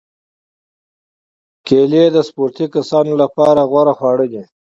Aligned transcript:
کېله 1.67 2.03
د 2.15 2.17
سپورتي 2.29 2.65
کسانو 2.75 3.13
لپاره 3.23 3.61
غوره 3.71 3.93
خواړه 3.99 4.25
ده. 4.33 4.43